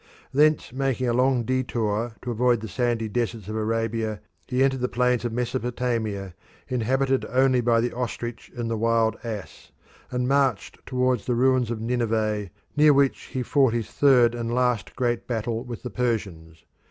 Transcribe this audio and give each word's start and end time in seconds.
Thence 0.33 0.73
making 0.73 1.07
a 1.07 1.13
long 1.13 1.43
detour 1.43 2.13
to 2.23 2.31
avoid 2.31 2.61
the 2.61 2.67
sandy 2.67 3.07
deserts 3.07 3.47
of 3.47 3.55
Arabia, 3.55 4.19
he 4.47 4.63
entered 4.63 4.79
the 4.79 4.87
plains 4.89 5.25
of 5.25 5.31
Mesopotami, 5.31 6.31
inhabited 6.67 7.23
only 7.29 7.61
by 7.61 7.81
the 7.81 7.93
ostrich 7.95 8.51
and 8.55 8.67
the 8.67 8.77
wild 8.79 9.15
ass, 9.23 9.71
and 10.09 10.27
marched 10.27 10.83
towards 10.87 11.27
the 11.27 11.35
ruins 11.35 11.69
of 11.69 11.79
Nineveh, 11.81 12.49
near 12.75 12.93
which 12.93 13.25
he 13.25 13.43
fought 13.43 13.73
his 13.75 13.91
third 13.91 14.33
and 14.33 14.51
last 14.51 14.95
great 14.95 15.27
battle 15.27 15.63
with 15.63 15.83
the 15.83 15.91
Persians. 15.91 16.65